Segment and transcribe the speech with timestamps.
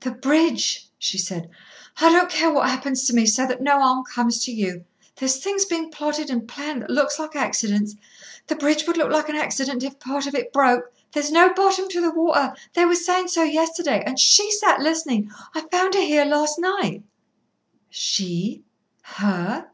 [0.00, 1.48] "The bridge!" she said.
[1.98, 4.84] "I don't care what happens to me so that no harm comes to you.
[5.16, 7.94] There's things being plotted and planned that looks like accidents.
[8.48, 10.92] The bridge would look like an accident if part of it broke.
[11.12, 12.52] There's no bottom to the water.
[12.74, 15.30] They were saying so yesterday, and she sat listening.
[15.54, 17.02] I found her here last night."
[17.88, 18.64] "She!
[19.00, 19.70] Her!"